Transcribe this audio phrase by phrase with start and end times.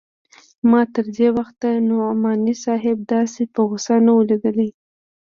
[0.69, 4.69] ما تر دې وخته نعماني صاحب داسې په غوسه نه و ليدلى.